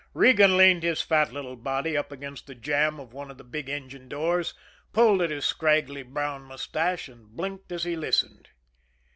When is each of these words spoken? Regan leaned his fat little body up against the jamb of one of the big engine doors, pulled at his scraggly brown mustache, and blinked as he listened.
Regan 0.15 0.57
leaned 0.57 0.81
his 0.81 1.03
fat 1.03 1.31
little 1.31 1.55
body 1.55 1.95
up 1.95 2.11
against 2.11 2.47
the 2.47 2.55
jamb 2.55 2.99
of 2.99 3.13
one 3.13 3.29
of 3.29 3.37
the 3.37 3.43
big 3.43 3.69
engine 3.69 4.09
doors, 4.09 4.55
pulled 4.93 5.21
at 5.21 5.29
his 5.29 5.45
scraggly 5.45 6.01
brown 6.01 6.41
mustache, 6.41 7.07
and 7.07 7.27
blinked 7.27 7.71
as 7.71 7.83
he 7.83 7.95
listened. 7.95 8.49